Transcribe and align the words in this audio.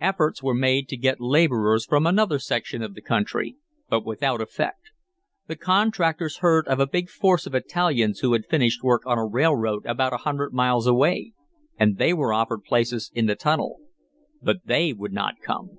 Efforts 0.00 0.40
were 0.40 0.54
made 0.54 0.88
to 0.88 0.96
get 0.96 1.20
laborers 1.20 1.84
from 1.84 2.06
another 2.06 2.38
section 2.38 2.80
of 2.80 2.94
the 2.94 3.00
country, 3.02 3.56
but 3.88 4.04
without 4.06 4.40
effect. 4.40 4.92
The 5.48 5.56
contractors 5.56 6.36
heard 6.36 6.68
of 6.68 6.78
a 6.78 6.86
big 6.86 7.08
force 7.10 7.44
of 7.44 7.56
Italians 7.56 8.20
who 8.20 8.34
had 8.34 8.46
finished 8.46 8.84
work 8.84 9.04
on 9.04 9.18
a 9.18 9.26
railroad 9.26 9.84
about 9.84 10.12
a 10.12 10.18
hundred 10.18 10.52
miles 10.52 10.86
away, 10.86 11.32
and 11.76 11.98
they 11.98 12.12
were 12.14 12.32
offered 12.32 12.62
places 12.62 13.10
in 13.16 13.26
the 13.26 13.34
tunnel. 13.34 13.80
But 14.40 14.58
they 14.64 14.92
would 14.92 15.12
not 15.12 15.40
come. 15.42 15.70